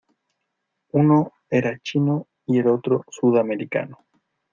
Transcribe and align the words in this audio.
uno 0.93 1.31
era 1.51 1.77
chino 1.79 2.25
y 2.47 2.59
otro 2.65 3.05
sudamericano. 3.09 3.99